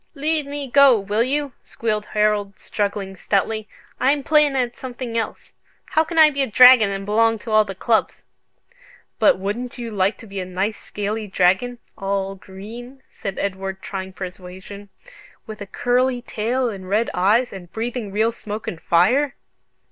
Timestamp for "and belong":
6.89-7.37